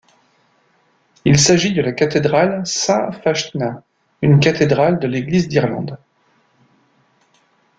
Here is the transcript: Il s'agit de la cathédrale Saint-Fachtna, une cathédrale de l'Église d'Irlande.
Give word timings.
Il 1.25 1.37
s'agit 1.39 1.73
de 1.73 1.81
la 1.83 1.91
cathédrale 1.91 2.65
Saint-Fachtna, 2.65 3.83
une 4.23 4.39
cathédrale 4.39 4.97
de 4.97 5.05
l'Église 5.05 5.47
d'Irlande. 5.47 5.99